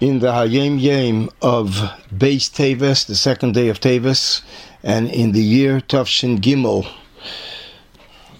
[0.00, 1.68] in the Hayom Yom of
[2.12, 4.42] Beis Teves, the second day of Teves,
[4.82, 6.84] and in the year Tavshin Gimel.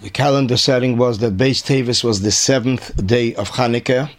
[0.01, 4.11] The calendar setting was that Beis Teves was the seventh day of Hanukkah.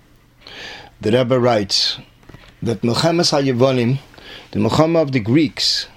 [1.03, 1.99] The Rebbe writes
[2.63, 3.99] that Milchemes HaYevonim,
[4.53, 5.89] the Milchama of the Greeks,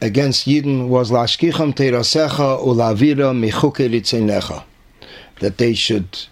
[0.00, 4.64] against Yidden was Lashkicham Terasecha Ulavira Mechuke Ritzenecha,
[5.38, 6.26] that they should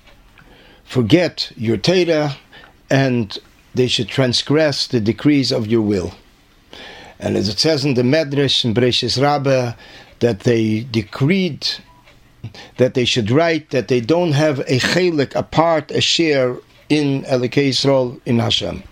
[0.85, 2.37] forget your Torah
[2.91, 3.39] and
[3.75, 6.15] they should transgress the decrees of your will.
[7.19, 9.75] And as it says in the Medrash in Breshis Rabbah,
[10.21, 11.69] that they decreed
[12.77, 16.57] that they should write that they don't have a chelik, a part, a share
[16.89, 18.83] in Elikei Yisrael in Hashem.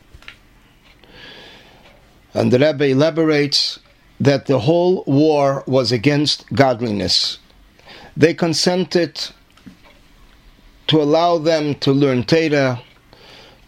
[2.33, 3.81] And the Rebbe elaborates
[4.21, 7.39] that the whole war was against godliness.
[8.17, 9.21] They consented
[10.87, 12.83] to allow them to learn Torah,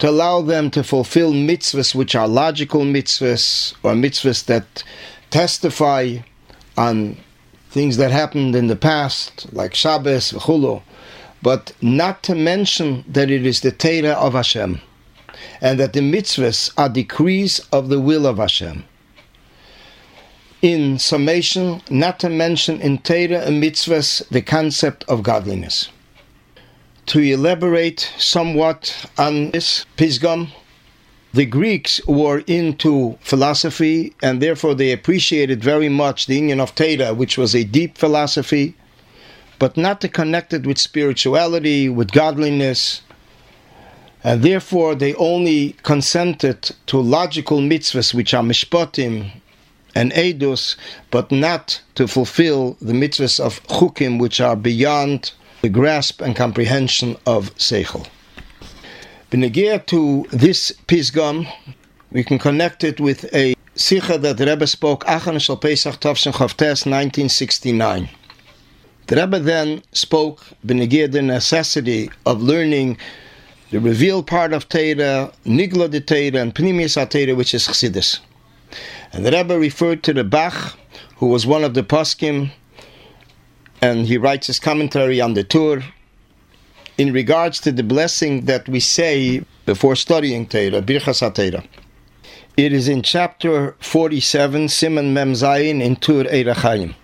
[0.03, 4.83] to allow them to fulfill mitzvahs which are logical mitzvahs or mitzvahs that
[5.31, 6.17] testify
[6.77, 7.17] on
[7.71, 10.83] things that happened in the past, like Shabbos, Chulu,
[11.41, 14.81] but not to mention that it is the Torah of Hashem,
[15.61, 18.83] and that the mitzvahs are decrees of the will of Hashem.
[20.63, 25.91] In summation, not to mention in Torah and mitzvahs the concept of godliness
[27.07, 30.49] to elaborate somewhat on this Pisgam.
[31.35, 37.15] The Greeks were into philosophy and therefore they appreciated very much the union of Torah,
[37.15, 38.75] which was a deep philosophy,
[39.59, 43.03] but not to connect it with spirituality, with godliness.
[44.23, 49.31] And therefore they only consented to logical mitzvahs, which are mishpatim
[49.95, 50.77] and edus,
[51.11, 57.17] but not to fulfill the mitzvahs of chukim, which are beyond the grasp and comprehension
[57.25, 58.07] of Seichel.
[59.31, 61.47] Benegir to this Pisgam,
[62.11, 66.33] we can connect it with a Sikha that the Rebbe spoke Achan Shal Pesach Tovshin
[66.33, 68.09] Chavtes 1969.
[69.07, 72.99] The Rebbe then spoke Benegir the necessity of learning
[73.71, 78.19] the revealed part of Torah, Nigla de Torah, and Pnimius Torah, which is Chassidus.
[79.13, 80.77] And the Rebbe referred to the Bach,
[81.17, 82.51] who was one of the poskim
[83.83, 85.83] and he writes his commentary on the Tur
[86.97, 91.67] in regards to the blessing that we say before studying Torah, Birchas HaTorah.
[92.57, 96.95] It is in chapter 47, Simon Mem Zayin, in Tur Orach Chayim.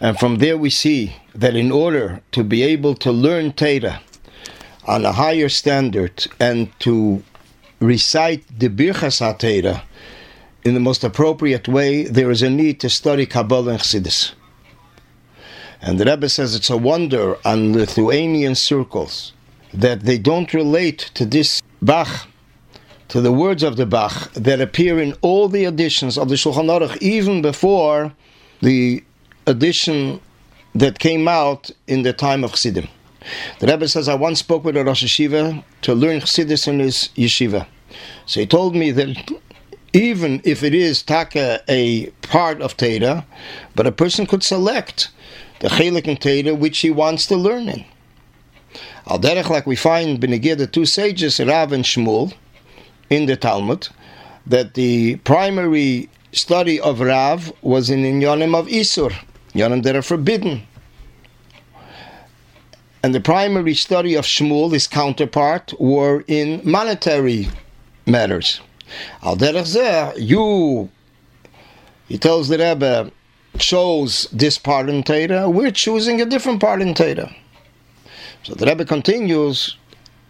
[0.00, 4.00] And from there we see that in order to be able to learn Torah
[4.86, 7.24] on a higher standard and to
[7.80, 9.82] recite the Birchas HaTorah
[10.62, 14.34] in the most appropriate way, there is a need to study Kabbalah and Chassidus.
[15.80, 19.32] And the Rebbe says it's a wonder on Lithuanian circles
[19.72, 22.26] that they don't relate to this Bach,
[23.08, 26.66] to the words of the Bach that appear in all the editions of the Shulchan
[26.66, 28.12] Aruch, even before
[28.60, 29.04] the
[29.46, 30.20] edition
[30.74, 32.88] that came out in the time of Chassidim.
[33.60, 37.10] The Rebbe says, I once spoke with a Rosh Yeshiva to learn Chassidus in his
[37.16, 37.66] yeshiva.
[38.26, 39.30] So he told me that
[39.92, 43.24] even if it is taka a part of Teda,
[43.74, 45.10] but a person could select
[45.60, 47.84] the chelik in Torah which he wants to learn in.
[49.06, 52.34] Al derech, like we find Benegir, the two sages, Rav and Shmuel,
[53.10, 53.88] in the Talmud,
[54.46, 59.12] that the primary study of Rav was in Inyanim of Isur,
[59.54, 60.62] Inyanim that are forbidden.
[63.02, 67.48] And the primary study of Shmuel, his counterpart, were in monetary
[68.06, 68.60] matters.
[69.22, 70.90] Al derech you,
[72.08, 73.10] he tells the Rebbe,
[73.58, 77.34] chose this part in Torah, we're choosing a different part in Torah.
[78.44, 79.76] So the Rebbe continues,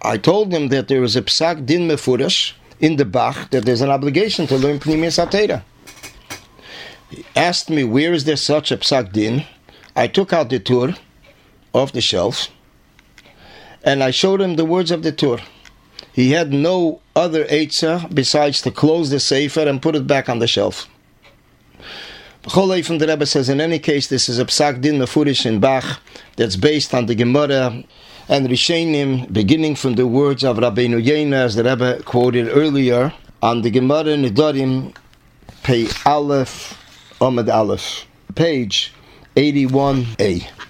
[0.02, 3.80] I told him that there is a psak din mefurash in the Bach, that there's
[3.80, 5.62] an obligation to learn Pnimius HaTorah.
[7.10, 9.44] He asked me, where is there such a psak din?
[9.96, 10.94] I took out the Tur
[11.72, 12.48] off the shelf,
[13.82, 15.38] and I showed him the words of the Tur.
[16.12, 20.38] He had no other Eitzah besides to close the Sefer and put it back on
[20.38, 20.88] the shelf.
[22.48, 25.60] Cholei from the Rebbe says, in any case, this is a psak din mefurish in
[25.60, 26.00] Bach
[26.36, 27.84] that's based on the Gemara
[28.26, 33.12] and Rishenim, beginning from the words of Rabbeinu Yena, as the Rebbe quoted earlier,
[33.42, 34.94] on the Gemara Nidarim,
[35.62, 36.82] pay Aleph,
[37.20, 38.94] Ahmed Aleph, page
[39.36, 40.68] 81a.